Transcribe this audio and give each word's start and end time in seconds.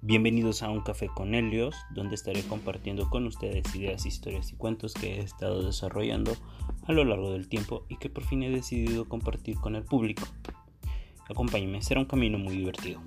Bienvenidos 0.00 0.62
a 0.62 0.70
Un 0.70 0.82
Café 0.82 1.08
con 1.08 1.34
Helios, 1.34 1.74
donde 1.90 2.14
estaré 2.14 2.44
compartiendo 2.44 3.10
con 3.10 3.26
ustedes 3.26 3.74
ideas, 3.74 4.06
historias 4.06 4.52
y 4.52 4.54
cuentos 4.54 4.94
que 4.94 5.16
he 5.16 5.20
estado 5.20 5.64
desarrollando 5.64 6.36
a 6.86 6.92
lo 6.92 7.04
largo 7.04 7.32
del 7.32 7.48
tiempo 7.48 7.84
y 7.88 7.96
que 7.96 8.08
por 8.08 8.22
fin 8.22 8.44
he 8.44 8.48
decidido 8.48 9.08
compartir 9.08 9.56
con 9.56 9.74
el 9.74 9.82
público. 9.82 10.24
Acompáñenme, 11.28 11.82
será 11.82 11.98
un 11.98 12.06
camino 12.06 12.38
muy 12.38 12.56
divertido. 12.56 13.02